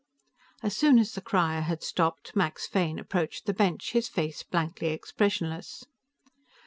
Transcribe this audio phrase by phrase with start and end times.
[0.63, 4.87] As soon as the crier had stopped, Max Fane approached the bench, his face blankly
[4.87, 5.85] expressionless.